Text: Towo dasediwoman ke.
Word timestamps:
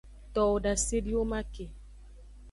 Towo 0.33 0.55
dasediwoman 0.63 1.43
ke. 1.53 1.65